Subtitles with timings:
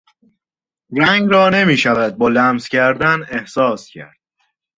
[0.97, 4.19] رنگ را نمیشود با لمس کردن احساس کرد.